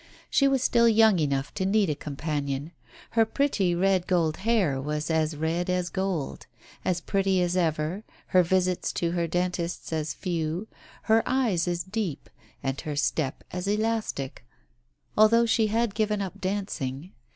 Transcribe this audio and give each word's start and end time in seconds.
She 0.31 0.47
was 0.47 0.63
still 0.63 0.89
young 0.89 1.19
enough 1.19 1.53
to 1.53 1.63
need 1.63 1.87
a 1.87 1.93
companion. 1.93 2.71
Her 3.11 3.23
pretty 3.23 3.75
red 3.75 4.07
gold 4.07 4.37
hair 4.37 4.81
was 4.81 5.11
as 5.11 5.35
red 5.35 5.69
as 5.69 5.89
gold, 5.89 6.47
as 6.83 7.01
pretty 7.01 7.39
as 7.39 7.55
ever, 7.55 8.03
her 8.29 8.41
visits 8.41 8.91
to 8.93 9.11
her 9.11 9.27
dentist 9.27 9.93
as 9.93 10.15
few, 10.15 10.67
her 11.03 11.21
eyes 11.27 11.67
as 11.67 11.83
deep, 11.83 12.31
and 12.63 12.81
her 12.81 12.95
step 12.95 13.43
as 13.51 13.67
elastic, 13.67 14.43
although 15.15 15.45
she 15.45 15.67
had 15.67 15.93
given 15.93 16.19
up 16.19 16.41
dancing. 16.41 17.11